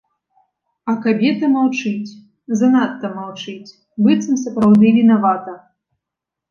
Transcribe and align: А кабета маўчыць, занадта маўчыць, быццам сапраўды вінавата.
А 0.93 0.95
кабета 1.03 1.45
маўчыць, 1.57 2.15
занадта 2.63 3.13
маўчыць, 3.19 3.75
быццам 4.09 4.35
сапраўды 4.47 4.87
вінавата. 4.99 5.53